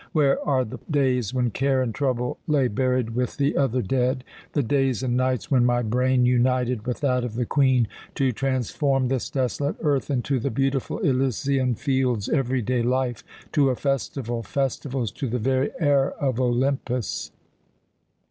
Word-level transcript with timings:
Where 0.13 0.43
are 0.47 0.65
the 0.65 0.79
days 0.89 1.31
when 1.31 1.51
care 1.51 1.79
and 1.83 1.93
trouble 1.93 2.39
lay 2.47 2.67
buried 2.69 3.11
with 3.11 3.37
the 3.37 3.55
other 3.55 3.83
dead 3.83 4.23
the 4.53 4.63
days 4.63 5.03
and 5.03 5.15
nights 5.15 5.51
when 5.51 5.63
my 5.63 5.83
brain 5.83 6.25
united 6.25 6.87
with 6.87 7.01
that 7.01 7.23
of 7.23 7.35
the 7.35 7.45
Queen 7.45 7.87
to 8.15 8.31
transform 8.31 9.09
this 9.09 9.29
desolate 9.29 9.75
earth 9.81 10.09
into 10.09 10.39
the 10.39 10.49
beautiful 10.49 10.97
Elysian 10.97 11.75
Fields, 11.75 12.29
every 12.29 12.63
day 12.63 12.81
life 12.81 13.23
to 13.51 13.69
a 13.69 13.75
festival, 13.75 14.41
festivals 14.41 15.11
to 15.11 15.27
the 15.27 15.37
very 15.37 15.69
air 15.79 16.13
of 16.13 16.39
Olympus? 16.41 17.29